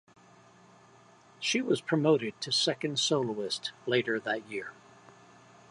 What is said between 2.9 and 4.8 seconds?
soloist later that year.